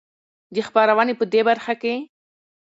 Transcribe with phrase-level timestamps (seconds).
[0.53, 1.95] دې خپرونې په د برخه کې